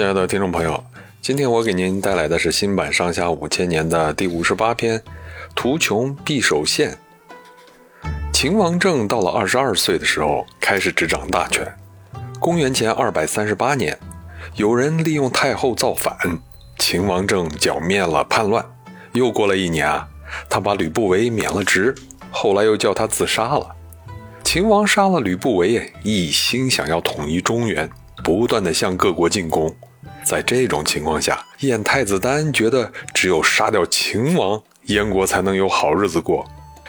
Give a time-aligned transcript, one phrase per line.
[0.00, 0.82] 亲爱的听众朋友，
[1.20, 4.98] 今天我给您带来的是新版《上下五千年》的第五十八篇
[5.54, 6.96] 《图穷匕首现》。
[8.32, 11.70] 秦王政到了二十二岁的时候，开始执掌大权。
[12.40, 13.94] 公元前二百三十八年，
[14.54, 16.16] 有人利用太后造反，
[16.78, 18.64] 秦王政剿灭了叛乱。
[19.12, 20.08] 又过了一年啊，
[20.48, 21.94] 他把吕不韦免了职，
[22.30, 23.68] 后来又叫他自杀了。
[24.42, 27.86] 秦王杀了吕不韦，一心想要统一中原。
[28.22, 29.74] 不断的向各国进攻，
[30.24, 36.46] 在这种情况下，燕太子丹觉得只有杀掉秦王，燕国才能有好日子过。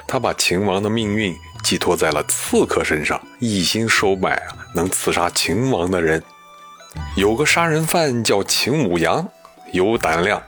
[0.07, 4.41] 他把秦王的命运寄托在了刺客身上，一心收买
[4.75, 6.21] 能刺杀秦王的人。
[7.15, 9.27] 有个杀人犯叫秦舞阳，
[9.71, 10.41] 有胆量，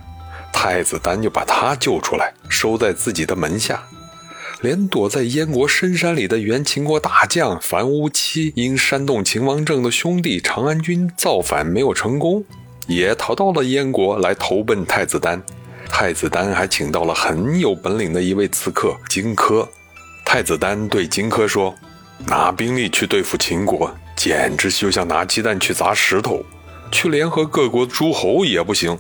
[0.52, 3.84] 太子丹就把他救出来，收在自己的门下。
[4.62, 12.46] 连躲在燕国深山里的原秦国大将樊於期，因煽动秦王政的兄弟长安军造反没有成功，
[12.88, 15.42] 也逃到了燕国来投奔太子丹。
[15.90, 19.68] 太子丹还请到了很有本领的一位刺客荆轲。
[20.26, 21.74] 太子丹对荆轲说
[22.26, 26.44] ：“拿兵力去对付秦国，简直就像拿鸡蛋去砸石头。
[26.92, 28.98] 去联合各国诸侯也不行。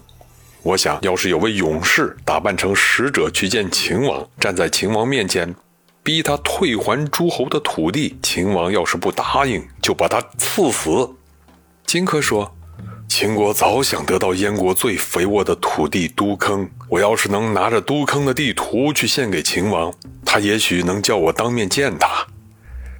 [0.61, 5.55] 我想要是有位勇士打扮成使者去见秦王，站在秦王面前。”
[6.03, 11.09] 逼他退还诸侯的土地，秦王要是不答应，就把他赐死。
[11.85, 12.53] 荆轲说
[13.23, 19.93] ：“秦国早想得到燕国最肥沃的土地都坑，我要是能拿着都坑的地图去献给秦王，
[20.25, 22.27] 他也许能叫我当面见他。”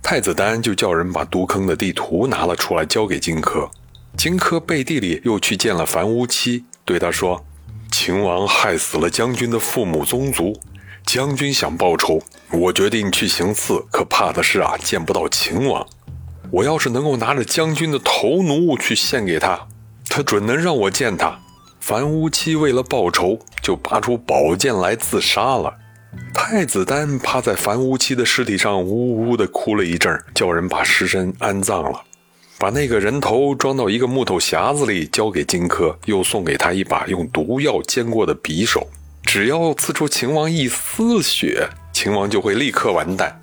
[0.01, 3.69] 太子丹就叫人把都坑的地图拿了出来，交给荆轲。
[4.15, 7.45] 荆轲背地里又去见了樊於期，对他说
[7.91, 10.57] ：“秦王害死了将军的父母宗族。”
[11.05, 13.85] 将军想报仇，我决定去行刺。
[13.91, 15.85] 可怕的是啊，见不到秦王。
[16.49, 19.67] 我要是能够拿着将军的头颅去献给他，
[20.15, 21.35] 他准能让我见他。
[21.79, 25.73] 樊於期为了报仇，就拔出宝剑来自杀了。
[26.31, 31.99] 太子丹趴在樊於期的尸体上，呜呜地哭了一阵，叫人把尸身安葬了，
[32.59, 38.87] 把那个人头装到一个木头匣子里，交给荆轲，又送给他一把用毒药煎过的匕首。
[39.23, 43.41] 只要刺出秦王一丝血，秦王就会立刻完蛋。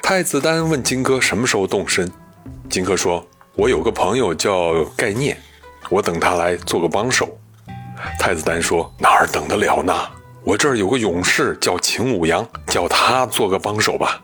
[0.00, 2.10] 太子丹问荆轲什么时候动身，
[2.70, 3.22] 荆轲说
[3.54, 5.36] ：“我有个朋友叫盖聂，
[5.88, 7.28] 我等他来做个帮手。”
[8.18, 9.92] 太子丹说：“哪儿等得了呢？
[10.44, 14.22] 我这儿有个勇士叫秦舞阳，叫他做个帮手吧。”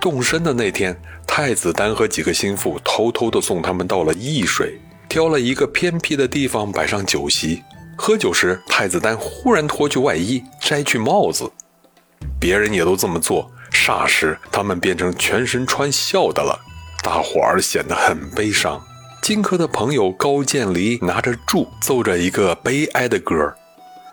[0.00, 7.62] 动身的那天，太子丹和几个心腹偷偷地送他们到了易水，挑了一个偏僻的地方摆上酒席。
[7.96, 11.50] 喝酒时，太子丹忽然脱去外衣，摘去帽子，
[12.40, 13.50] 别人也都这么做。
[13.72, 16.58] 霎时，他们变成全身穿孝的了，
[17.02, 18.82] 大伙儿显得很悲伤。
[19.24, 23.54] 荆轲的朋友高渐离拿着柱，奏着一个悲哀的歌。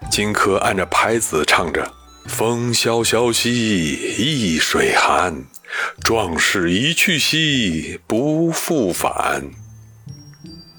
[0.10, 1.86] 荆轲按着拍子唱着
[2.30, 5.44] ：“风萧萧兮易水寒，
[6.02, 9.52] 壮士一去兮不复返。”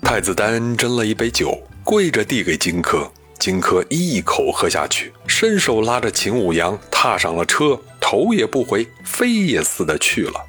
[0.01, 1.63] 太子丹斟了一杯酒。
[1.85, 10.41] 跪着递给荆轲，荆轲一口喝下去，伸手拉着秦舞阳踏上了车，头也不回，飞也似的去了。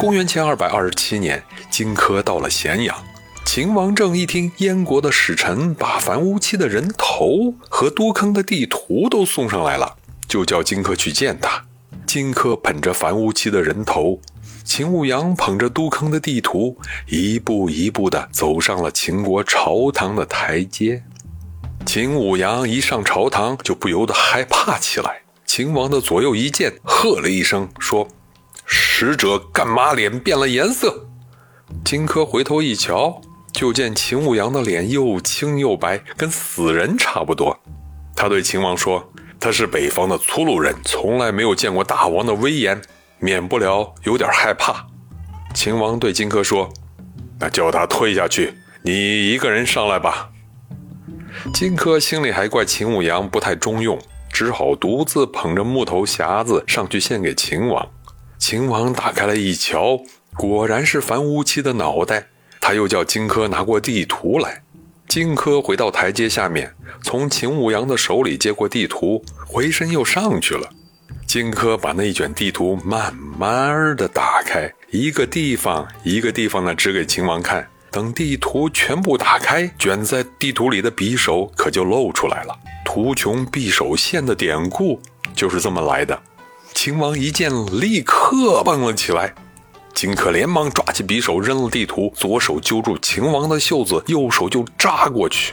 [0.00, 2.96] 公元前二百二十七年，荆轲到了咸阳，
[3.44, 11.62] 秦王政一听燕国的使臣把樊於期的人头和都坑的地图都送上来了，就叫荆轲去见他。
[12.06, 14.18] 荆轲捧着樊於期的人头。
[14.64, 21.02] 秦舞阳捧着都坑的地图，一步一步地走上了秦国朝堂的台阶。
[21.84, 25.20] 秦舞阳一上朝堂，就不由得害怕起来。
[25.44, 28.08] 秦王的左右一见，喝了一声，说
[28.72, 31.08] ：“使者干嘛脸变了颜色？”
[31.84, 33.20] 荆轲回头一瞧，
[33.52, 37.58] 就见秦舞阳的脸又青又白，跟死人差不多。
[38.14, 42.80] 他对秦王说：“他是北方的粗鲁人，从来没有见过大王的威严。”
[43.22, 44.86] 免不了有点害怕，
[45.52, 46.72] 秦王对荆轲说
[47.38, 50.30] ：“那叫他退下去，你一个人上来吧。”
[51.52, 53.98] 荆轲心里还怪秦舞阳不太中用，
[54.32, 57.86] 只好独自捧着木头匣子上去献给秦王。
[58.40, 60.00] 秦王打开了一瞧，
[60.34, 62.26] 果然是樊於期的脑袋。
[62.58, 64.62] 他又叫荆轲拿过地图来。
[65.06, 70.68] 荆轲回到台阶下面，从秦舞阳的手里接过地图，回身又上去了。
[71.26, 77.68] 荆轲把那一卷地图慢慢的打开，一个地方一个地方的指给秦王看。
[77.90, 82.56] 等地图全部打开，卷在地图里的匕首可就露出来了。
[82.84, 85.00] 图穷匕首现的典故
[85.34, 86.18] 就是这么来的。
[86.82, 89.34] 秦王一见，立刻蹦了起来。
[89.92, 95.52] 荆轲连忙抓起匕首，扔了地图，左手揪住秦王的袖子，右手就扎过去。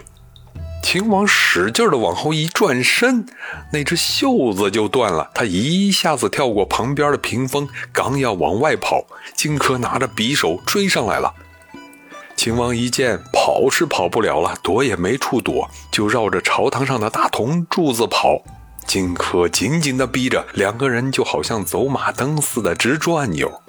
[0.81, 3.25] 秦王使劲的往后一转身，
[3.74, 5.29] 那只袖子就断了。
[5.35, 11.33] 他一下子跳过旁边的屏风，刚要往外跑，荆轲拿着匕首追上来了。
[12.38, 18.41] 秦王一见跑是跑不了了，躲也没处躲，就绕着朝堂上的大铜柱子跑。
[18.87, 23.61] 荆轲紧紧地逼着，两个人就好像走马灯似的直转悠。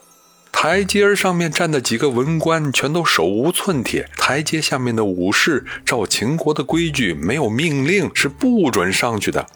[0.51, 9.47] 台阶上面站的几个文官全都手无寸铁，台阶下面的武士照秦国的规矩，没有命令是不准上去的。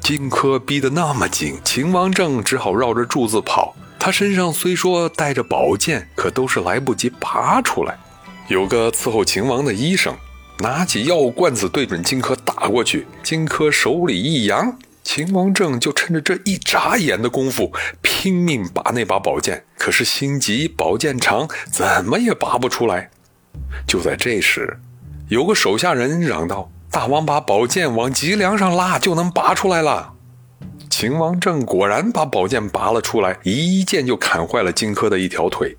[0.00, 3.76] 荆轲逼得那么紧，秦王政只好绕着柱子跑。
[3.98, 7.98] 他身上虽说带着宝剑，可都是来不及拔出来。
[8.48, 10.16] 有个伺候秦王的医生，
[10.60, 14.76] 拿起药罐子对准荆轲打过去，荆轲手里一扬。
[15.10, 17.72] 秦王政就趁着这一眨眼的功夫，
[18.02, 23.08] 拼命拔那把宝剑，可是心急宝剑长，怎么也拔不出来。
[23.86, 24.78] 就在这时，
[25.30, 30.12] 有个手下人嚷道：“大王把宝剑往脊梁上拉，就能拔出来了。”
[30.90, 35.74] 秦王政果然把宝剑拔了出来，一剑就砍坏了荆轲的一条腿。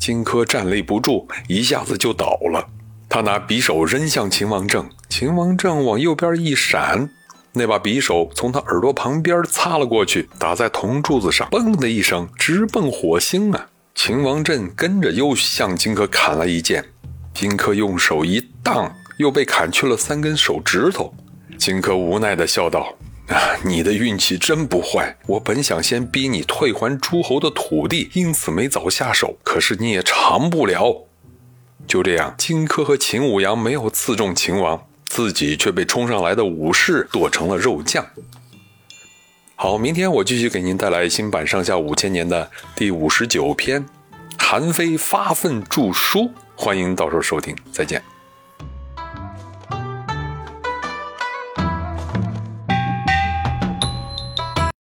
[0.00, 2.66] 荆轲站立不住，一下子就倒了。
[3.08, 7.08] 他拿匕首扔向秦王政，秦王政往右边一闪。
[7.56, 13.68] 那把匕首从他耳朵旁边擦了过去，打在铜柱子上，嘣的一声，直奔火星啊！
[13.94, 16.84] 秦王振跟着又向荆轲砍了一剑，
[17.32, 21.14] 荆轲用手一荡，又被砍去了三根手指头。
[21.56, 22.92] 荆轲无奈地笑道
[23.30, 25.16] ：“啊，你的运气真不坏！
[25.28, 29.36] 我本想先逼你退还诸侯的土地，因此没早下手。
[29.44, 31.06] 可是你也长不了。”
[31.86, 34.88] 就这样，荆轲和秦舞阳没有刺中秦王。
[35.14, 38.04] 自己却被冲上来的武士剁成了肉酱。
[39.54, 43.80] 好，明天我继续给您带来新版上下五千年的第五十九篇
[44.36, 46.22] 《韩非发愤著书》，
[46.56, 48.02] 欢迎到时候收听，再见。